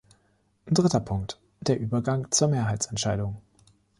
[0.65, 3.39] Dritter Punkt: der Übergang zur Mehrheitsentscheidung.